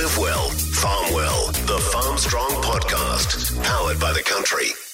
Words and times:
Live 0.00 0.16
well, 0.16 0.48
farm 0.48 1.12
well. 1.12 1.46
The 1.66 1.76
Farmstrong 1.92 2.62
podcast, 2.62 3.62
powered 3.62 4.00
by 4.00 4.14
the 4.14 4.22
country. 4.22 4.89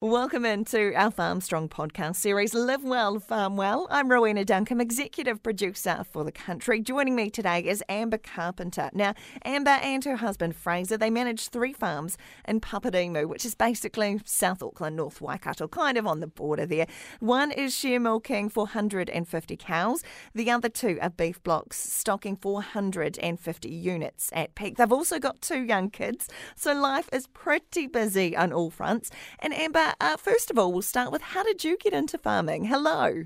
Welcome 0.00 0.44
into 0.44 0.94
our 0.94 1.10
Farmstrong 1.10 1.68
podcast 1.68 2.14
series, 2.14 2.54
Live 2.54 2.84
Well, 2.84 3.18
Farm 3.18 3.56
Well. 3.56 3.88
I'm 3.90 4.08
Rowena 4.08 4.44
Duncum, 4.44 4.80
executive 4.80 5.42
producer 5.42 6.04
for 6.08 6.22
the 6.22 6.30
country. 6.30 6.80
Joining 6.80 7.16
me 7.16 7.30
today 7.30 7.64
is 7.64 7.82
Amber 7.88 8.18
Carpenter. 8.18 8.90
Now, 8.92 9.14
Amber 9.44 9.72
and 9.72 10.04
her 10.04 10.14
husband 10.14 10.54
Fraser, 10.54 10.96
they 10.96 11.10
manage 11.10 11.48
three 11.48 11.72
farms 11.72 12.16
in 12.46 12.60
Paparimu, 12.60 13.26
which 13.26 13.44
is 13.44 13.56
basically 13.56 14.20
South 14.24 14.62
Auckland, 14.62 14.94
North 14.94 15.20
Waikato, 15.20 15.66
kind 15.66 15.98
of 15.98 16.06
on 16.06 16.20
the 16.20 16.28
border 16.28 16.64
there. 16.64 16.86
One 17.18 17.50
is 17.50 17.76
share 17.76 17.98
milking 17.98 18.50
450 18.50 19.56
cows. 19.56 20.04
The 20.32 20.48
other 20.48 20.68
two 20.68 21.00
are 21.02 21.10
beef 21.10 21.42
blocks, 21.42 21.76
stocking 21.76 22.36
450 22.36 23.68
units 23.68 24.30
at 24.32 24.54
peak. 24.54 24.76
They've 24.76 24.92
also 24.92 25.18
got 25.18 25.40
two 25.40 25.64
young 25.64 25.90
kids, 25.90 26.28
so 26.54 26.72
life 26.72 27.08
is 27.12 27.26
pretty 27.26 27.88
busy 27.88 28.36
on 28.36 28.52
all 28.52 28.70
fronts. 28.70 29.10
And 29.40 29.52
Amber, 29.52 29.87
uh, 30.00 30.16
first 30.16 30.50
of 30.50 30.58
all, 30.58 30.72
we'll 30.72 30.82
start 30.82 31.12
with 31.12 31.22
how 31.22 31.42
did 31.42 31.64
you 31.64 31.76
get 31.76 31.92
into 31.92 32.18
farming? 32.18 32.64
Hello. 32.64 33.24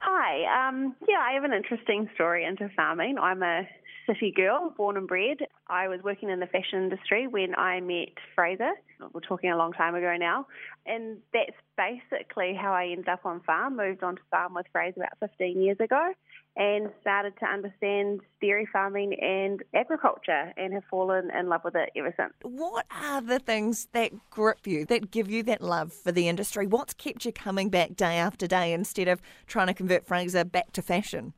Hi. 0.00 0.68
Um, 0.68 0.94
yeah, 1.08 1.18
I 1.18 1.32
have 1.32 1.44
an 1.44 1.52
interesting 1.52 2.08
story 2.14 2.44
into 2.44 2.68
farming. 2.76 3.16
I'm 3.18 3.42
a 3.42 3.62
city 4.06 4.32
girl, 4.34 4.74
born 4.76 4.96
and 4.96 5.08
bred. 5.08 5.38
I 5.68 5.88
was 5.88 6.00
working 6.02 6.28
in 6.30 6.40
the 6.40 6.46
fashion 6.46 6.82
industry 6.82 7.26
when 7.26 7.54
I 7.54 7.80
met 7.80 8.14
Fraser. 8.34 8.72
We're 9.12 9.20
talking 9.20 9.50
a 9.50 9.56
long 9.56 9.72
time 9.72 9.94
ago 9.94 10.16
now. 10.18 10.46
And 10.86 11.18
that's 11.32 11.56
basically 11.76 12.54
how 12.54 12.72
I 12.72 12.86
ended 12.86 13.08
up 13.08 13.24
on 13.24 13.40
farm, 13.40 13.76
moved 13.76 14.02
on 14.02 14.16
to 14.16 14.22
farm 14.30 14.54
with 14.54 14.66
Fraser 14.72 15.00
about 15.00 15.30
15 15.30 15.60
years 15.60 15.78
ago 15.80 16.12
and 16.56 16.90
started 17.00 17.34
to 17.40 17.46
understand 17.46 18.20
dairy 18.40 18.68
farming 18.72 19.14
and 19.20 19.62
agriculture 19.74 20.52
and 20.56 20.72
have 20.72 20.84
fallen 20.88 21.30
in 21.36 21.48
love 21.48 21.62
with 21.64 21.74
it 21.74 21.90
ever 21.96 22.14
since. 22.16 22.32
What 22.42 22.86
are 22.90 23.20
the 23.20 23.40
things 23.40 23.88
that 23.92 24.12
grip 24.30 24.66
you, 24.66 24.84
that 24.86 25.10
give 25.10 25.28
you 25.28 25.42
that 25.44 25.60
love 25.60 25.92
for 25.92 26.12
the 26.12 26.28
industry? 26.28 26.66
What's 26.66 26.94
kept 26.94 27.24
you 27.24 27.32
coming 27.32 27.70
back 27.70 27.96
day 27.96 28.16
after 28.16 28.46
day 28.46 28.72
instead 28.72 29.08
of 29.08 29.20
trying 29.46 29.66
to 29.66 29.74
convert 29.74 30.06
Fraser 30.06 30.44
back 30.44 30.72
to 30.72 30.82
fashion? 30.82 31.34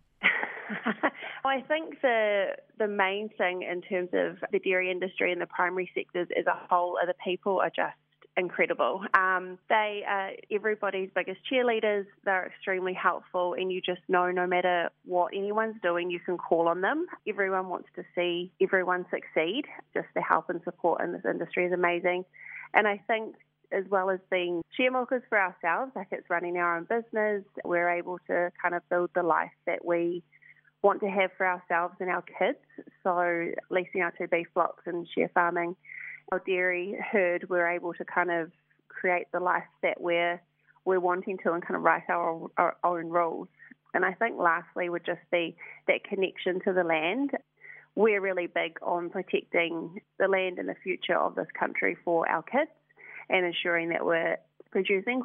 I 1.46 1.62
think 1.62 2.00
the 2.02 2.56
the 2.78 2.88
main 2.88 3.28
thing 3.36 3.62
in 3.62 3.82
terms 3.82 4.10
of 4.12 4.38
the 4.52 4.58
dairy 4.58 4.90
industry 4.90 5.32
and 5.32 5.40
the 5.40 5.46
primary 5.46 5.90
sectors 5.94 6.28
as 6.38 6.46
a 6.46 6.58
whole 6.68 6.98
are 7.00 7.06
the 7.06 7.14
people 7.24 7.60
are 7.60 7.70
just 7.70 7.96
incredible. 8.36 9.02
Um, 9.14 9.58
they 9.68 10.02
are 10.06 10.32
everybody's 10.50 11.10
biggest 11.14 11.40
cheerleaders. 11.50 12.06
They're 12.24 12.46
extremely 12.46 12.92
helpful, 12.92 13.54
and 13.54 13.72
you 13.72 13.80
just 13.80 14.02
know 14.08 14.30
no 14.30 14.46
matter 14.46 14.90
what 15.04 15.32
anyone's 15.34 15.76
doing, 15.82 16.10
you 16.10 16.20
can 16.20 16.36
call 16.36 16.68
on 16.68 16.80
them. 16.82 17.06
Everyone 17.26 17.68
wants 17.68 17.88
to 17.96 18.04
see 18.14 18.52
everyone 18.60 19.06
succeed. 19.10 19.64
Just 19.94 20.08
the 20.14 20.22
help 20.22 20.50
and 20.50 20.60
support 20.64 21.02
in 21.02 21.12
this 21.12 21.24
industry 21.24 21.66
is 21.66 21.72
amazing. 21.72 22.24
And 22.74 22.86
I 22.86 23.00
think 23.06 23.36
as 23.72 23.84
well 23.90 24.10
as 24.10 24.20
being 24.30 24.62
share 24.76 24.92
milkers 24.92 25.22
for 25.28 25.40
ourselves, 25.40 25.92
like 25.96 26.08
it's 26.12 26.28
running 26.30 26.56
our 26.56 26.76
own 26.76 26.84
business, 26.84 27.42
we're 27.64 27.88
able 27.88 28.18
to 28.28 28.50
kind 28.62 28.74
of 28.74 28.88
build 28.88 29.10
the 29.14 29.22
life 29.22 29.50
that 29.66 29.84
we 29.84 30.22
want 30.86 31.00
to 31.00 31.10
have 31.10 31.30
for 31.36 31.44
ourselves 31.44 31.96
and 31.98 32.08
our 32.08 32.22
kids. 32.22 32.58
So 33.02 33.50
leasing 33.70 34.02
our 34.02 34.12
two 34.16 34.28
beef 34.28 34.46
blocks 34.54 34.84
and 34.86 35.06
share 35.12 35.28
farming 35.34 35.74
our 36.30 36.40
dairy 36.46 36.96
herd, 37.10 37.48
we're 37.50 37.68
able 37.68 37.92
to 37.94 38.04
kind 38.04 38.30
of 38.30 38.52
create 38.88 39.26
the 39.32 39.40
life 39.40 39.64
that 39.82 40.00
we're 40.00 40.40
we're 40.84 41.00
wanting 41.00 41.38
to 41.42 41.52
and 41.52 41.62
kind 41.62 41.74
of 41.74 41.82
write 41.82 42.08
our, 42.08 42.46
our 42.56 42.76
own 42.84 43.08
rules. 43.08 43.48
And 43.92 44.04
I 44.04 44.12
think 44.12 44.38
lastly 44.38 44.88
would 44.88 45.04
just 45.04 45.26
be 45.32 45.56
that 45.88 46.04
connection 46.04 46.60
to 46.64 46.72
the 46.72 46.84
land. 46.84 47.32
We're 47.96 48.20
really 48.20 48.46
big 48.46 48.78
on 48.82 49.10
protecting 49.10 50.00
the 50.20 50.28
land 50.28 50.60
and 50.60 50.68
the 50.68 50.76
future 50.84 51.18
of 51.18 51.34
this 51.34 51.48
country 51.58 51.96
for 52.04 52.28
our 52.28 52.44
kids 52.44 52.70
and 53.28 53.44
ensuring 53.44 53.88
that 53.88 54.06
we're 54.06 54.36
producing 54.70 55.20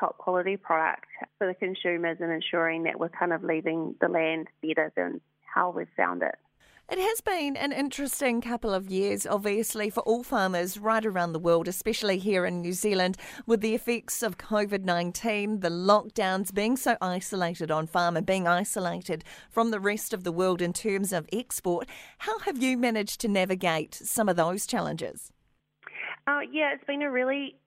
top 0.00 0.18
quality 0.18 0.56
product 0.56 1.06
for 1.38 1.46
the 1.46 1.54
consumers 1.54 2.16
and 2.20 2.32
ensuring 2.32 2.84
that 2.84 2.98
we're 2.98 3.10
kind 3.10 3.32
of 3.32 3.44
leaving 3.44 3.94
the 4.00 4.08
land 4.08 4.48
better 4.62 4.90
than 4.96 5.20
how 5.54 5.70
we've 5.70 5.86
found 5.96 6.22
it. 6.22 6.34
It 6.90 6.98
has 6.98 7.20
been 7.20 7.56
an 7.56 7.70
interesting 7.70 8.40
couple 8.40 8.74
of 8.74 8.90
years, 8.90 9.24
obviously, 9.24 9.90
for 9.90 10.00
all 10.00 10.24
farmers 10.24 10.76
right 10.76 11.06
around 11.06 11.32
the 11.32 11.38
world, 11.38 11.68
especially 11.68 12.18
here 12.18 12.44
in 12.44 12.60
New 12.60 12.72
Zealand, 12.72 13.16
with 13.46 13.60
the 13.60 13.76
effects 13.76 14.24
of 14.24 14.38
COVID 14.38 14.84
19, 14.84 15.60
the 15.60 15.68
lockdowns, 15.68 16.52
being 16.52 16.76
so 16.76 16.96
isolated 17.00 17.70
on 17.70 17.86
farm 17.86 18.16
and 18.16 18.26
being 18.26 18.48
isolated 18.48 19.22
from 19.48 19.70
the 19.70 19.78
rest 19.78 20.12
of 20.12 20.24
the 20.24 20.32
world 20.32 20.60
in 20.60 20.72
terms 20.72 21.12
of 21.12 21.28
export. 21.32 21.88
How 22.18 22.40
have 22.40 22.60
you 22.60 22.76
managed 22.76 23.20
to 23.20 23.28
navigate 23.28 23.94
some 23.94 24.28
of 24.28 24.34
those 24.34 24.66
challenges? 24.66 25.30
Uh, 26.26 26.40
yeah, 26.50 26.72
it's 26.74 26.84
been 26.84 27.02
a 27.02 27.10
really 27.10 27.59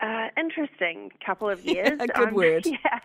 uh, 0.00 0.28
interesting 0.36 1.10
couple 1.24 1.48
of 1.48 1.64
years. 1.64 1.98
Yeah, 1.98 2.06
good 2.06 2.28
um, 2.28 2.34
word. 2.34 2.66
Yeah, 2.84 3.00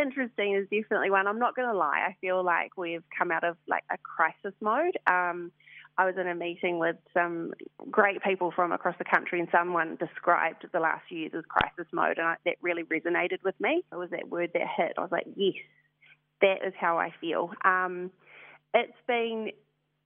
interesting 0.00 0.54
is 0.54 0.64
definitely 0.64 1.10
one. 1.10 1.26
I'm 1.26 1.38
not 1.38 1.56
going 1.56 1.68
to 1.68 1.76
lie. 1.76 2.06
I 2.06 2.16
feel 2.20 2.44
like 2.44 2.76
we've 2.76 3.04
come 3.16 3.30
out 3.30 3.44
of 3.44 3.56
like 3.66 3.84
a 3.90 3.96
crisis 3.98 4.54
mode. 4.60 4.98
Um, 5.06 5.52
I 5.98 6.04
was 6.04 6.16
in 6.20 6.28
a 6.28 6.34
meeting 6.34 6.78
with 6.78 6.96
some 7.14 7.54
great 7.90 8.22
people 8.22 8.52
from 8.54 8.72
across 8.72 8.96
the 8.98 9.04
country, 9.04 9.40
and 9.40 9.48
someone 9.50 9.96
described 9.96 10.66
the 10.70 10.80
last 10.80 11.02
few 11.08 11.20
years 11.20 11.32
as 11.36 11.44
crisis 11.48 11.90
mode, 11.92 12.18
and 12.18 12.26
I, 12.26 12.36
that 12.44 12.56
really 12.60 12.82
resonated 12.84 13.42
with 13.42 13.58
me. 13.58 13.82
It 13.90 13.96
was 13.96 14.10
that 14.10 14.28
word 14.28 14.50
that 14.52 14.62
hit. 14.76 14.92
I 14.98 15.00
was 15.00 15.10
like, 15.10 15.26
yes, 15.36 15.54
that 16.42 16.58
is 16.66 16.74
how 16.78 16.98
I 16.98 17.14
feel. 17.20 17.50
Um, 17.64 18.10
it's 18.74 18.92
been 19.06 19.52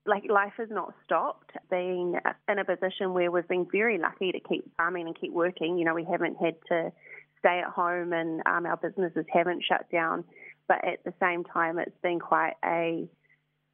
like 0.05 0.23
life 0.29 0.53
has 0.57 0.69
not 0.71 0.93
stopped. 1.05 1.51
Being 1.69 2.15
in 2.49 2.59
a 2.59 2.65
position 2.65 3.13
where 3.13 3.31
we've 3.31 3.47
been 3.47 3.67
very 3.71 3.97
lucky 3.97 4.31
to 4.31 4.39
keep 4.39 4.75
farming 4.77 5.07
and 5.07 5.19
keep 5.19 5.31
working. 5.31 5.77
You 5.77 5.85
know, 5.85 5.93
we 5.93 6.05
haven't 6.09 6.37
had 6.37 6.55
to 6.69 6.91
stay 7.39 7.61
at 7.65 7.71
home 7.71 8.13
and 8.13 8.41
um, 8.45 8.65
our 8.65 8.77
businesses 8.77 9.25
haven't 9.31 9.63
shut 9.67 9.89
down. 9.91 10.23
But 10.67 10.85
at 10.85 11.03
the 11.03 11.13
same 11.19 11.43
time, 11.43 11.79
it's 11.79 11.97
been 12.01 12.19
quite 12.19 12.53
a 12.63 13.07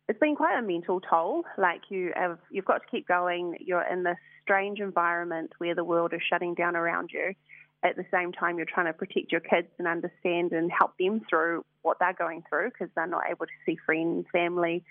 it's 0.07 0.19
been 0.19 0.35
quite 0.35 0.57
a 0.57 0.61
mental 0.61 1.01
toll. 1.01 1.43
Like 1.57 1.81
you 1.89 2.13
have, 2.15 2.39
you've 2.49 2.65
got 2.65 2.77
to 2.77 2.87
keep 2.89 3.07
going. 3.07 3.57
You're 3.59 3.83
in 3.83 4.03
this 4.03 4.17
strange 4.41 4.79
environment 4.79 5.51
where 5.57 5.75
the 5.75 5.83
world 5.83 6.13
is 6.13 6.21
shutting 6.29 6.53
down 6.53 6.75
around 6.75 7.09
you. 7.13 7.33
At 7.83 7.95
the 7.95 8.05
same 8.11 8.31
time, 8.31 8.57
you're 8.57 8.65
trying 8.65 8.87
to 8.87 8.93
protect 8.93 9.31
your 9.31 9.41
kids 9.41 9.67
and 9.77 9.87
understand 9.87 10.53
and 10.53 10.71
help 10.71 10.93
them 10.97 11.21
through 11.29 11.63
what 11.81 11.97
they're 11.99 12.13
going 12.13 12.43
through 12.49 12.69
because 12.69 12.87
they're 12.95 13.05
not 13.05 13.23
able 13.29 13.45
to 13.45 13.51
see 13.65 13.77
friends, 13.85 14.25
family, 14.31 14.83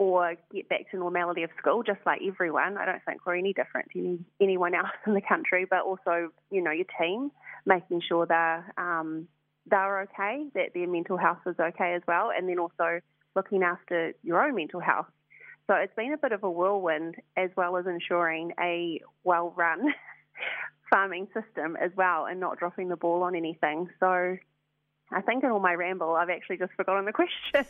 or 0.00 0.34
get 0.50 0.66
back 0.70 0.90
to 0.90 0.96
normality 0.96 1.42
of 1.42 1.50
school, 1.58 1.82
just 1.82 2.00
like 2.06 2.22
everyone. 2.26 2.78
I 2.78 2.86
don't 2.86 3.04
think 3.04 3.26
we're 3.26 3.36
any 3.36 3.52
different 3.52 3.90
to 3.90 3.98
any, 3.98 4.18
anyone 4.40 4.74
else 4.74 4.88
in 5.06 5.12
the 5.12 5.20
country, 5.20 5.66
but 5.68 5.80
also, 5.80 6.30
you 6.50 6.62
know, 6.62 6.70
your 6.70 6.86
team, 6.98 7.30
making 7.66 8.00
sure 8.08 8.24
they're, 8.24 8.64
um, 8.78 9.28
they're 9.70 10.00
okay, 10.04 10.46
that 10.54 10.72
their 10.72 10.88
mental 10.88 11.18
health 11.18 11.40
is 11.46 11.54
okay 11.60 11.92
as 11.92 12.00
well, 12.08 12.30
and 12.34 12.48
then 12.48 12.58
also 12.58 13.00
looking 13.36 13.62
after 13.62 14.14
your 14.22 14.42
own 14.42 14.54
mental 14.54 14.80
health. 14.80 15.04
So 15.66 15.74
it's 15.74 15.94
been 15.94 16.14
a 16.14 16.18
bit 16.18 16.32
of 16.32 16.44
a 16.44 16.50
whirlwind 16.50 17.16
as 17.36 17.50
well 17.54 17.76
as 17.76 17.84
ensuring 17.86 18.52
a 18.58 19.02
well 19.22 19.52
run 19.54 19.84
farming 20.90 21.28
system 21.34 21.76
as 21.76 21.90
well 21.94 22.24
and 22.24 22.40
not 22.40 22.58
dropping 22.58 22.88
the 22.88 22.96
ball 22.96 23.22
on 23.22 23.34
anything. 23.36 23.90
So 24.00 24.38
I 25.12 25.20
think 25.20 25.42
in 25.42 25.50
all 25.50 25.58
my 25.58 25.74
ramble, 25.74 26.14
I've 26.14 26.30
actually 26.30 26.58
just 26.58 26.72
forgotten 26.74 27.04
the 27.04 27.12
question. 27.12 27.66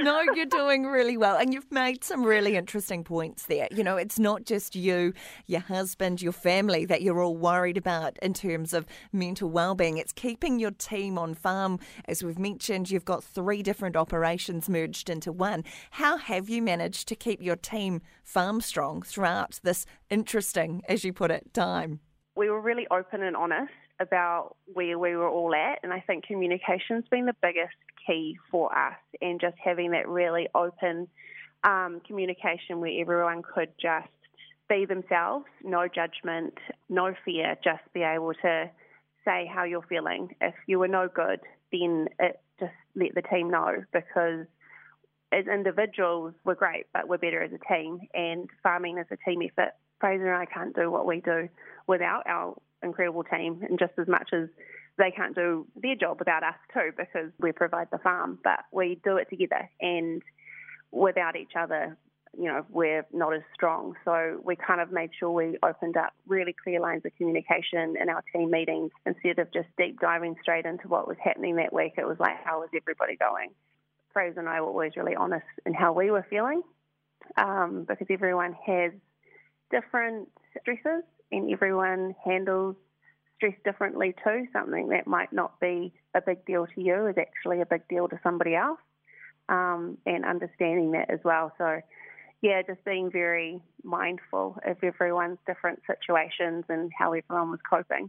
no, 0.00 0.20
you're 0.34 0.46
doing 0.46 0.84
really 0.84 1.16
well. 1.16 1.36
And 1.36 1.54
you've 1.54 1.70
made 1.70 2.02
some 2.02 2.24
really 2.24 2.56
interesting 2.56 3.04
points 3.04 3.46
there. 3.46 3.68
You 3.70 3.84
know, 3.84 3.96
it's 3.96 4.18
not 4.18 4.44
just 4.44 4.74
you, 4.74 5.12
your 5.46 5.60
husband, 5.60 6.20
your 6.20 6.32
family 6.32 6.84
that 6.86 7.02
you're 7.02 7.22
all 7.22 7.36
worried 7.36 7.76
about 7.76 8.18
in 8.20 8.34
terms 8.34 8.74
of 8.74 8.84
mental 9.12 9.48
well-being. 9.48 9.98
It's 9.98 10.12
keeping 10.12 10.58
your 10.58 10.72
team 10.72 11.18
on 11.18 11.34
farm. 11.34 11.78
As 12.06 12.24
we've 12.24 12.38
mentioned, 12.38 12.90
you've 12.90 13.04
got 13.04 13.22
three 13.22 13.62
different 13.62 13.94
operations 13.94 14.68
merged 14.68 15.08
into 15.08 15.30
one. 15.30 15.62
How 15.92 16.16
have 16.16 16.48
you 16.48 16.62
managed 16.62 17.06
to 17.08 17.14
keep 17.14 17.40
your 17.40 17.56
team 17.56 18.02
farm 18.24 18.60
strong 18.60 19.02
throughout 19.02 19.60
this 19.62 19.86
interesting, 20.10 20.82
as 20.88 21.04
you 21.04 21.12
put 21.12 21.30
it, 21.30 21.54
time? 21.54 22.00
We 22.40 22.48
were 22.48 22.62
really 22.62 22.86
open 22.90 23.22
and 23.22 23.36
honest 23.36 23.70
about 24.00 24.56
where 24.64 24.98
we 24.98 25.14
were 25.14 25.28
all 25.28 25.54
at. 25.54 25.80
And 25.82 25.92
I 25.92 26.00
think 26.00 26.24
communication's 26.24 27.04
been 27.10 27.26
the 27.26 27.36
biggest 27.42 27.76
key 28.06 28.38
for 28.50 28.74
us, 28.74 28.96
and 29.20 29.38
just 29.38 29.56
having 29.62 29.90
that 29.90 30.08
really 30.08 30.48
open 30.54 31.06
um, 31.64 32.00
communication 32.06 32.80
where 32.80 32.98
everyone 32.98 33.42
could 33.42 33.68
just 33.78 34.08
be 34.70 34.86
themselves, 34.86 35.44
no 35.62 35.86
judgment, 35.86 36.54
no 36.88 37.14
fear, 37.26 37.58
just 37.62 37.82
be 37.92 38.00
able 38.00 38.32
to 38.40 38.70
say 39.22 39.46
how 39.54 39.64
you're 39.64 39.82
feeling. 39.82 40.34
If 40.40 40.54
you 40.66 40.78
were 40.78 40.88
no 40.88 41.10
good, 41.14 41.40
then 41.70 42.08
it 42.18 42.40
just 42.58 42.72
let 42.96 43.14
the 43.14 43.20
team 43.20 43.50
know 43.50 43.84
because 43.92 44.46
as 45.30 45.44
individuals 45.46 46.32
we're 46.46 46.54
great, 46.54 46.86
but 46.94 47.06
we're 47.06 47.18
better 47.18 47.42
as 47.42 47.50
a 47.52 47.74
team. 47.74 48.00
And 48.14 48.48
farming 48.62 48.96
is 48.96 49.08
a 49.10 49.18
team 49.28 49.42
effort. 49.42 49.74
Fraser 50.00 50.32
and 50.32 50.42
I 50.42 50.46
can't 50.46 50.74
do 50.74 50.90
what 50.90 51.06
we 51.06 51.20
do 51.20 51.48
without 51.86 52.22
our 52.26 52.56
incredible 52.82 53.24
team, 53.24 53.62
and 53.68 53.78
just 53.78 53.92
as 53.98 54.08
much 54.08 54.30
as 54.32 54.48
they 54.98 55.10
can't 55.10 55.34
do 55.34 55.66
their 55.76 55.94
job 55.94 56.18
without 56.18 56.42
us 56.42 56.54
too, 56.72 56.90
because 56.96 57.30
we 57.38 57.52
provide 57.52 57.88
the 57.92 57.98
farm, 57.98 58.38
but 58.42 58.60
we 58.72 59.00
do 59.04 59.16
it 59.16 59.28
together, 59.30 59.68
and 59.80 60.22
without 60.90 61.36
each 61.36 61.52
other, 61.58 61.96
you 62.38 62.44
know, 62.44 62.64
we're 62.70 63.04
not 63.12 63.34
as 63.34 63.42
strong. 63.54 63.94
So 64.04 64.40
we 64.44 64.56
kind 64.56 64.80
of 64.80 64.92
made 64.92 65.10
sure 65.18 65.30
we 65.30 65.58
opened 65.62 65.96
up 65.96 66.12
really 66.26 66.54
clear 66.62 66.80
lines 66.80 67.02
of 67.04 67.12
communication 67.16 67.96
in 68.00 68.08
our 68.08 68.22
team 68.32 68.50
meetings 68.50 68.92
instead 69.04 69.38
of 69.38 69.52
just 69.52 69.68
deep 69.76 70.00
diving 70.00 70.36
straight 70.40 70.64
into 70.64 70.86
what 70.86 71.08
was 71.08 71.16
happening 71.22 71.56
that 71.56 71.72
week. 71.72 71.94
It 71.98 72.06
was 72.06 72.18
like, 72.20 72.36
how 72.44 72.60
was 72.60 72.68
everybody 72.74 73.16
going? 73.16 73.50
Fraser 74.12 74.40
and 74.40 74.48
I 74.48 74.60
were 74.60 74.68
always 74.68 74.96
really 74.96 75.16
honest 75.16 75.46
in 75.66 75.74
how 75.74 75.92
we 75.92 76.10
were 76.10 76.26
feeling 76.30 76.62
um, 77.36 77.84
because 77.88 78.06
everyone 78.10 78.56
has 78.64 78.92
different 79.70 80.28
stresses 80.60 81.04
and 81.32 81.50
everyone 81.52 82.14
handles 82.24 82.76
stress 83.36 83.54
differently 83.64 84.14
too. 84.24 84.46
Something 84.52 84.88
that 84.88 85.06
might 85.06 85.32
not 85.32 85.58
be 85.60 85.92
a 86.14 86.20
big 86.20 86.44
deal 86.44 86.66
to 86.66 86.80
you 86.80 87.06
is 87.06 87.16
actually 87.18 87.60
a 87.60 87.66
big 87.66 87.86
deal 87.88 88.08
to 88.08 88.18
somebody 88.22 88.54
else 88.54 88.80
um, 89.48 89.98
and 90.06 90.24
understanding 90.24 90.92
that 90.92 91.10
as 91.10 91.20
well. 91.24 91.52
So, 91.58 91.80
yeah, 92.42 92.62
just 92.62 92.82
being 92.84 93.10
very 93.10 93.60
mindful 93.84 94.56
of 94.66 94.76
everyone's 94.82 95.38
different 95.46 95.80
situations 95.86 96.64
and 96.68 96.90
how 96.98 97.12
everyone 97.12 97.50
was 97.50 97.60
coping. 97.68 98.08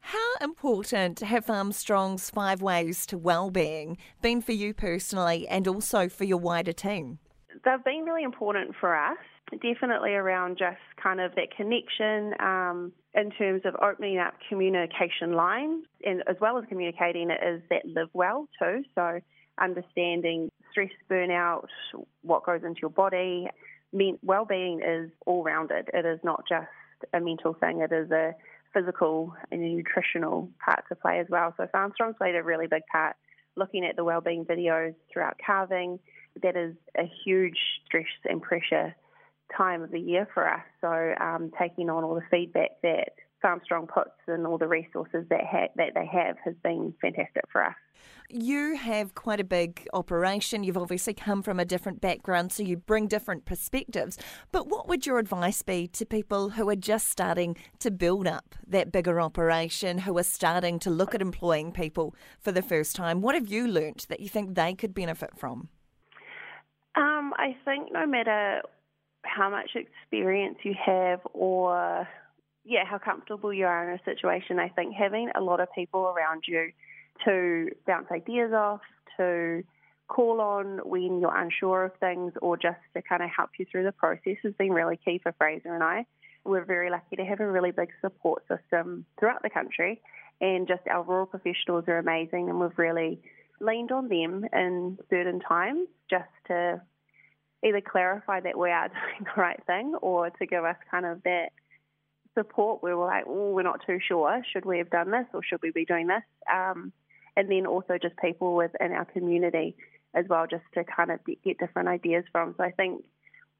How 0.00 0.34
important 0.40 1.20
have 1.20 1.46
Farmstrong's 1.46 2.30
five 2.30 2.62
ways 2.62 3.04
to 3.06 3.18
well-being 3.18 3.96
been 4.22 4.40
for 4.42 4.52
you 4.52 4.74
personally 4.74 5.48
and 5.48 5.66
also 5.66 6.08
for 6.08 6.24
your 6.24 6.38
wider 6.38 6.72
team? 6.72 7.18
They've 7.64 7.84
been 7.84 8.04
really 8.04 8.22
important 8.22 8.74
for 8.80 8.94
us 8.94 9.18
definitely 9.62 10.14
around 10.14 10.58
just 10.58 10.78
kind 11.02 11.20
of 11.20 11.34
that 11.34 11.54
connection 11.56 12.34
um, 12.40 12.92
in 13.14 13.30
terms 13.30 13.62
of 13.64 13.74
opening 13.82 14.18
up 14.18 14.34
communication 14.48 15.32
lines 15.32 15.84
and 16.04 16.22
as 16.28 16.36
well 16.40 16.58
as 16.58 16.64
communicating 16.68 17.30
it 17.30 17.40
is 17.46 17.62
that 17.70 17.84
live 17.86 18.08
well 18.12 18.48
too. 18.58 18.82
So 18.94 19.20
understanding 19.60 20.50
stress, 20.70 20.90
burnout, 21.10 21.66
what 22.22 22.44
goes 22.44 22.62
into 22.64 22.80
your 22.82 22.90
body. 22.90 23.46
Well-being 24.22 24.80
is 24.84 25.10
all-rounded. 25.24 25.90
It 25.94 26.04
is 26.04 26.18
not 26.24 26.44
just 26.48 26.66
a 27.12 27.20
mental 27.20 27.54
thing. 27.54 27.80
It 27.80 27.92
is 27.92 28.10
a 28.10 28.34
physical 28.72 29.34
and 29.52 29.62
a 29.62 29.68
nutritional 29.68 30.50
part 30.64 30.84
to 30.88 30.96
play 30.96 31.20
as 31.20 31.26
well. 31.30 31.54
So 31.56 31.68
Farmstrong 31.72 32.16
played 32.16 32.34
a 32.34 32.42
really 32.42 32.66
big 32.66 32.82
part 32.90 33.14
looking 33.56 33.84
at 33.84 33.94
the 33.94 34.02
well-being 34.02 34.44
videos 34.44 34.96
throughout 35.12 35.36
calving. 35.44 36.00
That 36.42 36.56
is 36.56 36.74
a 36.98 37.08
huge 37.24 37.56
stress 37.86 38.04
and 38.28 38.42
pressure 38.42 38.96
time 39.56 39.82
of 39.82 39.90
the 39.90 40.00
year 40.00 40.28
for 40.32 40.48
us. 40.48 40.62
So 40.80 41.14
um, 41.20 41.50
taking 41.58 41.90
on 41.90 42.04
all 42.04 42.14
the 42.14 42.22
feedback 42.30 42.80
that 42.82 43.10
Farmstrong 43.44 43.86
puts 43.86 44.16
and 44.26 44.46
all 44.46 44.56
the 44.56 44.66
resources 44.66 45.26
that 45.28 45.44
ha- 45.44 45.68
that 45.76 45.92
they 45.94 46.06
have 46.06 46.36
has 46.44 46.54
been 46.62 46.94
fantastic 47.00 47.44
for 47.52 47.62
us. 47.64 47.74
You 48.30 48.76
have 48.76 49.14
quite 49.14 49.38
a 49.38 49.44
big 49.44 49.86
operation. 49.92 50.64
You've 50.64 50.78
obviously 50.78 51.12
come 51.12 51.42
from 51.42 51.60
a 51.60 51.64
different 51.64 52.00
background, 52.00 52.52
so 52.52 52.62
you 52.62 52.78
bring 52.78 53.06
different 53.06 53.44
perspectives. 53.44 54.18
But 54.50 54.68
what 54.68 54.88
would 54.88 55.06
your 55.06 55.18
advice 55.18 55.62
be 55.62 55.86
to 55.88 56.06
people 56.06 56.50
who 56.50 56.68
are 56.70 56.76
just 56.76 57.10
starting 57.10 57.56
to 57.80 57.90
build 57.90 58.26
up 58.26 58.54
that 58.66 58.90
bigger 58.90 59.20
operation, 59.20 59.98
who 59.98 60.16
are 60.18 60.24
starting 60.24 60.78
to 60.80 60.90
look 60.90 61.14
at 61.14 61.20
employing 61.20 61.70
people 61.70 62.14
for 62.40 62.50
the 62.50 62.62
first 62.62 62.96
time? 62.96 63.20
What 63.20 63.34
have 63.34 63.48
you 63.48 63.68
learnt 63.68 64.08
that 64.08 64.20
you 64.20 64.28
think 64.28 64.54
they 64.54 64.74
could 64.74 64.94
benefit 64.94 65.30
from? 65.36 65.68
Um, 66.96 67.34
I 67.36 67.56
think 67.64 67.92
no 67.92 68.06
matter 68.06 68.62
how 69.24 69.50
much 69.50 69.70
experience 69.74 70.58
you 70.62 70.74
have 70.84 71.20
or 71.32 72.06
yeah, 72.64 72.84
how 72.84 72.98
comfortable 72.98 73.52
you 73.52 73.66
are 73.66 73.90
in 73.90 73.98
a 73.98 74.04
situation. 74.04 74.58
I 74.58 74.68
think 74.68 74.94
having 74.94 75.30
a 75.34 75.40
lot 75.40 75.60
of 75.60 75.68
people 75.74 76.14
around 76.16 76.44
you 76.46 76.70
to 77.24 77.70
bounce 77.86 78.06
ideas 78.10 78.52
off, 78.52 78.80
to 79.18 79.62
call 80.08 80.40
on 80.40 80.80
when 80.84 81.20
you're 81.20 81.36
unsure 81.36 81.84
of 81.84 81.92
things, 82.00 82.32
or 82.40 82.56
just 82.56 82.78
to 82.94 83.02
kind 83.02 83.22
of 83.22 83.30
help 83.34 83.50
you 83.58 83.66
through 83.70 83.84
the 83.84 83.92
process 83.92 84.36
has 84.42 84.52
been 84.54 84.72
really 84.72 84.98
key 85.02 85.20
for 85.22 85.32
Fraser 85.32 85.74
and 85.74 85.82
I. 85.82 86.06
We're 86.44 86.64
very 86.64 86.90
lucky 86.90 87.16
to 87.16 87.24
have 87.24 87.40
a 87.40 87.50
really 87.50 87.70
big 87.70 87.90
support 88.00 88.44
system 88.48 89.06
throughout 89.18 89.42
the 89.42 89.50
country, 89.50 90.00
and 90.40 90.66
just 90.66 90.82
our 90.90 91.02
rural 91.02 91.26
professionals 91.26 91.84
are 91.88 91.98
amazing, 91.98 92.48
and 92.48 92.60
we've 92.60 92.78
really 92.78 93.20
leaned 93.60 93.92
on 93.92 94.08
them 94.08 94.44
in 94.52 94.98
certain 95.08 95.40
times 95.40 95.88
just 96.10 96.28
to 96.48 96.80
either 97.64 97.80
clarify 97.80 98.40
that 98.40 98.58
we 98.58 98.70
are 98.70 98.88
doing 99.18 99.24
the 99.24 99.40
right 99.40 99.60
thing 99.66 99.94
or 100.02 100.30
to 100.30 100.46
give 100.46 100.64
us 100.64 100.76
kind 100.90 101.06
of 101.06 101.22
that 101.24 101.50
support 102.34 102.82
where 102.82 102.96
we're 102.96 103.06
like, 103.06 103.24
oh, 103.26 103.52
we're 103.52 103.62
not 103.62 103.80
too 103.86 103.98
sure. 104.06 104.42
Should 104.52 104.64
we 104.64 104.78
have 104.78 104.90
done 104.90 105.10
this 105.10 105.26
or 105.32 105.42
should 105.42 105.62
we 105.62 105.70
be 105.70 105.84
doing 105.84 106.06
this? 106.08 106.22
Um, 106.52 106.92
and 107.36 107.50
then 107.50 107.66
also 107.66 107.98
just 108.00 108.16
people 108.18 108.54
within 108.54 108.92
our 108.92 109.04
community 109.06 109.76
as 110.14 110.24
well, 110.28 110.46
just 110.48 110.62
to 110.74 110.84
kind 110.84 111.10
of 111.10 111.20
get 111.44 111.58
different 111.58 111.88
ideas 111.88 112.24
from. 112.30 112.54
So 112.56 112.64
I 112.64 112.70
think, 112.70 113.02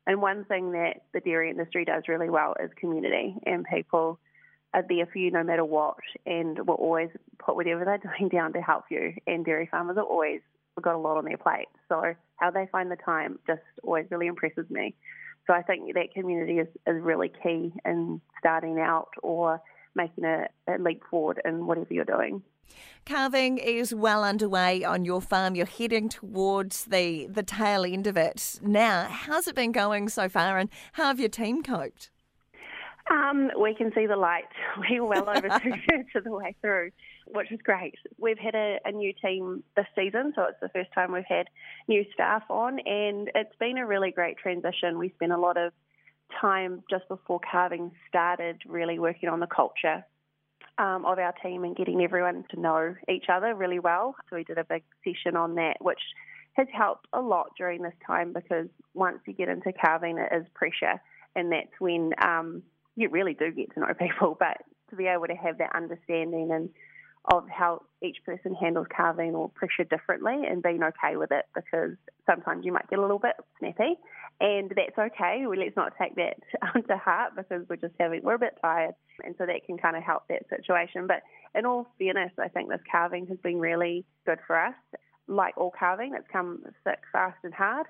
and 0.06 0.20
one 0.20 0.44
thing 0.44 0.72
that 0.72 1.02
the 1.12 1.20
dairy 1.20 1.50
industry 1.50 1.84
does 1.84 2.04
really 2.08 2.30
well 2.30 2.54
is 2.62 2.70
community, 2.78 3.36
and 3.46 3.64
people 3.64 4.20
are 4.72 4.84
there 4.88 5.06
for 5.06 5.18
you 5.18 5.30
no 5.30 5.42
matter 5.42 5.64
what, 5.64 5.96
and 6.26 6.58
will 6.66 6.74
always 6.74 7.08
put 7.38 7.56
whatever 7.56 7.84
they're 7.84 7.98
doing 8.18 8.28
down 8.28 8.52
to 8.52 8.60
help 8.60 8.84
you. 8.90 9.14
And 9.26 9.44
dairy 9.44 9.68
farmers 9.70 9.96
are 9.96 10.04
always 10.04 10.40
got 10.82 10.94
a 10.94 10.98
lot 10.98 11.16
on 11.16 11.24
their 11.24 11.38
plate, 11.38 11.68
so 11.88 12.14
how 12.36 12.50
they 12.50 12.66
find 12.72 12.90
the 12.90 12.96
time 12.96 13.38
just 13.46 13.62
always 13.82 14.06
really 14.10 14.26
impresses 14.26 14.68
me. 14.70 14.94
So 15.46 15.52
I 15.52 15.62
think 15.62 15.94
that 15.94 16.12
community 16.14 16.58
is, 16.58 16.68
is 16.86 17.02
really 17.02 17.30
key 17.42 17.72
in 17.84 18.20
starting 18.38 18.80
out 18.80 19.10
or 19.22 19.60
making 19.94 20.24
a, 20.24 20.46
a 20.68 20.78
leap 20.78 21.02
forward 21.10 21.40
in 21.44 21.66
whatever 21.66 21.92
you're 21.92 22.04
doing. 22.04 22.42
Calving 23.04 23.58
is 23.58 23.94
well 23.94 24.24
underway 24.24 24.82
on 24.82 25.04
your 25.04 25.20
farm. 25.20 25.54
You're 25.54 25.66
heading 25.66 26.08
towards 26.08 26.86
the, 26.86 27.26
the 27.26 27.42
tail 27.42 27.84
end 27.84 28.06
of 28.06 28.16
it. 28.16 28.58
Now, 28.62 29.06
how's 29.10 29.46
it 29.46 29.54
been 29.54 29.72
going 29.72 30.08
so 30.08 30.28
far 30.28 30.58
and 30.58 30.70
how 30.94 31.04
have 31.04 31.20
your 31.20 31.28
team 31.28 31.62
coped? 31.62 32.10
Um, 33.10 33.50
we 33.60 33.74
can 33.74 33.92
see 33.94 34.06
the 34.06 34.16
light. 34.16 34.44
We're 34.78 35.04
well 35.04 35.28
over 35.28 35.48
two 35.62 35.72
thirds 35.88 36.08
of 36.14 36.24
the 36.24 36.30
way 36.30 36.56
through, 36.60 36.90
which 37.26 37.52
is 37.52 37.60
great. 37.62 37.94
We've 38.18 38.38
had 38.38 38.54
a, 38.54 38.78
a, 38.84 38.92
new 38.92 39.12
team 39.22 39.62
this 39.76 39.86
season, 39.94 40.32
so 40.34 40.44
it's 40.44 40.60
the 40.62 40.70
first 40.70 40.90
time 40.94 41.12
we've 41.12 41.24
had 41.28 41.48
new 41.86 42.04
staff 42.14 42.42
on, 42.48 42.78
and 42.80 43.30
it's 43.34 43.54
been 43.60 43.76
a 43.76 43.86
really 43.86 44.10
great 44.10 44.38
transition. 44.38 44.98
We 44.98 45.10
spent 45.10 45.32
a 45.32 45.38
lot 45.38 45.58
of 45.58 45.72
time 46.40 46.82
just 46.88 47.06
before 47.08 47.40
calving 47.40 47.92
started 48.08 48.62
really 48.66 48.98
working 48.98 49.28
on 49.28 49.40
the 49.40 49.46
culture 49.46 50.04
um, 50.78 51.04
of 51.04 51.18
our 51.18 51.32
team 51.42 51.64
and 51.64 51.76
getting 51.76 52.02
everyone 52.02 52.44
to 52.50 52.60
know 52.60 52.94
each 53.08 53.26
other 53.28 53.54
really 53.54 53.78
well. 53.78 54.14
So 54.30 54.36
we 54.36 54.44
did 54.44 54.58
a 54.58 54.64
big 54.64 54.82
session 55.04 55.36
on 55.36 55.54
that, 55.56 55.76
which 55.80 56.00
has 56.54 56.66
helped 56.72 57.06
a 57.12 57.20
lot 57.20 57.48
during 57.56 57.82
this 57.82 57.94
time 58.06 58.32
because 58.32 58.68
once 58.94 59.18
you 59.26 59.34
get 59.34 59.48
into 59.48 59.72
calving, 59.72 60.18
it 60.18 60.34
is 60.34 60.46
pressure, 60.54 61.00
and 61.36 61.52
that's 61.52 61.78
when 61.78 62.12
um, 62.24 62.62
you 62.96 63.08
really 63.08 63.34
do 63.34 63.50
get 63.50 63.72
to 63.74 63.80
know 63.80 63.94
people, 63.98 64.36
but 64.38 64.58
to 64.90 64.96
be 64.96 65.06
able 65.06 65.26
to 65.26 65.34
have 65.34 65.58
that 65.58 65.74
understanding 65.74 66.50
and 66.52 66.70
of 67.32 67.48
how 67.48 67.80
each 68.02 68.18
person 68.26 68.54
handles 68.54 68.86
calving 68.94 69.34
or 69.34 69.48
pressure 69.50 69.84
differently 69.84 70.42
and 70.46 70.62
being 70.62 70.82
okay 70.82 71.16
with 71.16 71.30
it 71.32 71.46
because 71.54 71.92
sometimes 72.26 72.66
you 72.66 72.72
might 72.72 72.88
get 72.90 72.98
a 72.98 73.02
little 73.02 73.18
bit 73.18 73.34
snappy 73.58 73.96
and 74.40 74.70
that's 74.76 74.98
okay. 74.98 75.44
Let's 75.48 75.76
not 75.76 75.94
take 76.00 76.16
that 76.16 76.36
to 76.88 76.96
heart 76.98 77.32
because 77.34 77.64
we're 77.68 77.76
just 77.76 77.94
having, 77.98 78.22
we're 78.22 78.34
a 78.34 78.38
bit 78.38 78.58
tired 78.60 78.94
and 79.24 79.34
so 79.38 79.46
that 79.46 79.64
can 79.64 79.78
kind 79.78 79.96
of 79.96 80.02
help 80.02 80.24
that 80.28 80.42
situation. 80.50 81.06
But 81.06 81.22
in 81.58 81.64
all 81.64 81.86
fairness, 81.98 82.32
I 82.38 82.48
think 82.48 82.68
this 82.68 82.80
calving 82.90 83.26
has 83.28 83.38
been 83.38 83.58
really 83.58 84.04
good 84.26 84.38
for 84.46 84.58
us. 84.58 84.74
Like 85.26 85.56
all 85.56 85.72
calving, 85.78 86.12
it's 86.14 86.28
come 86.30 86.62
thick, 86.84 87.00
fast 87.10 87.38
and 87.42 87.54
hard. 87.54 87.86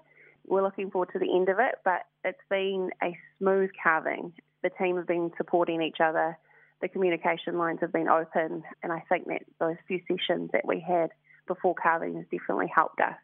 We're 0.46 0.62
looking 0.62 0.90
forward 0.90 1.08
to 1.14 1.18
the 1.18 1.34
end 1.34 1.48
of 1.48 1.58
it, 1.58 1.76
but 1.84 2.02
it's 2.22 2.38
been 2.48 2.90
a 3.02 3.16
smooth 3.38 3.70
calving 3.82 4.32
the 4.64 4.70
team 4.70 4.96
have 4.96 5.06
been 5.06 5.30
supporting 5.36 5.80
each 5.80 5.98
other. 6.02 6.36
The 6.80 6.88
communication 6.88 7.56
lines 7.56 7.78
have 7.82 7.92
been 7.92 8.08
open, 8.08 8.64
and 8.82 8.92
I 8.92 9.04
think 9.08 9.28
that 9.28 9.42
those 9.60 9.76
few 9.86 10.00
sessions 10.08 10.50
that 10.52 10.66
we 10.66 10.80
had 10.80 11.10
before 11.46 11.76
calving 11.76 12.16
has 12.16 12.24
definitely 12.32 12.72
helped 12.74 13.00
us 13.00 13.14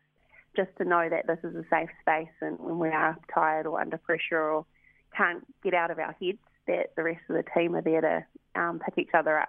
just 0.56 0.70
to 0.78 0.84
know 0.84 1.08
that 1.08 1.26
this 1.26 1.38
is 1.42 1.56
a 1.56 1.64
safe 1.70 1.88
space 2.00 2.34
and 2.40 2.58
when 2.58 2.78
we 2.78 2.88
are 2.88 3.16
tired 3.32 3.66
or 3.66 3.80
under 3.80 3.96
pressure 3.98 4.40
or 4.40 4.66
can't 5.16 5.44
get 5.62 5.74
out 5.74 5.90
of 5.90 5.98
our 5.98 6.14
heads, 6.20 6.38
that 6.66 6.92
the 6.96 7.02
rest 7.02 7.20
of 7.28 7.36
the 7.36 7.44
team 7.54 7.74
are 7.74 7.82
there 7.82 8.00
to 8.00 8.60
um, 8.60 8.80
pick 8.84 8.98
each 8.98 9.14
other 9.14 9.38
up. 9.38 9.48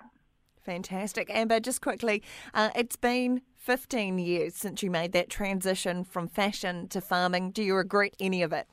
Fantastic. 0.64 1.30
Amber, 1.30 1.60
just 1.60 1.82
quickly, 1.82 2.22
uh, 2.54 2.70
it's 2.76 2.96
been 2.96 3.42
15 3.58 4.20
years 4.20 4.56
since 4.56 4.84
you 4.84 4.92
made 4.92 5.12
that 5.14 5.30
transition 5.30 6.04
from 6.04 6.28
fashion 6.28 6.88
to 6.90 7.02
farming. 7.02 7.52
Do 7.52 7.64
you 7.64 7.76
regret 7.76 8.16
any 8.20 8.44
of 8.44 8.54
it? 8.54 8.68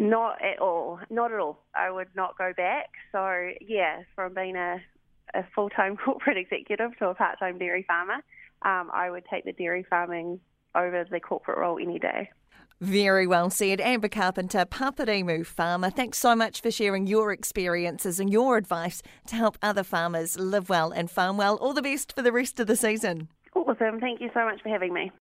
Not 0.00 0.42
at 0.42 0.58
all. 0.60 0.98
Not 1.10 1.30
at 1.30 1.38
all. 1.38 1.58
I 1.74 1.90
would 1.90 2.08
not 2.16 2.38
go 2.38 2.54
back. 2.56 2.88
So, 3.12 3.50
yeah, 3.60 4.00
from 4.14 4.32
being 4.32 4.56
a, 4.56 4.78
a 5.34 5.44
full 5.54 5.68
time 5.68 5.96
corporate 6.04 6.38
executive 6.38 6.96
to 6.98 7.08
a 7.08 7.14
part 7.14 7.38
time 7.38 7.58
dairy 7.58 7.84
farmer, 7.86 8.22
um, 8.62 8.90
I 8.94 9.10
would 9.10 9.24
take 9.30 9.44
the 9.44 9.52
dairy 9.52 9.84
farming 9.88 10.40
over 10.74 11.04
the 11.08 11.20
corporate 11.20 11.58
role 11.58 11.78
any 11.78 11.98
day. 11.98 12.30
Very 12.80 13.26
well 13.26 13.50
said. 13.50 13.78
Amber 13.78 14.08
Carpenter, 14.08 14.64
Paparimū 14.64 15.44
farmer, 15.44 15.90
thanks 15.90 16.16
so 16.16 16.34
much 16.34 16.62
for 16.62 16.70
sharing 16.70 17.06
your 17.06 17.30
experiences 17.30 18.18
and 18.18 18.32
your 18.32 18.56
advice 18.56 19.02
to 19.26 19.36
help 19.36 19.58
other 19.60 19.82
farmers 19.82 20.38
live 20.38 20.70
well 20.70 20.90
and 20.90 21.10
farm 21.10 21.36
well. 21.36 21.56
All 21.56 21.74
the 21.74 21.82
best 21.82 22.14
for 22.14 22.22
the 22.22 22.32
rest 22.32 22.58
of 22.58 22.66
the 22.66 22.76
season. 22.76 23.28
Awesome. 23.54 24.00
Thank 24.00 24.22
you 24.22 24.30
so 24.32 24.46
much 24.46 24.62
for 24.62 24.70
having 24.70 24.94
me. 24.94 25.12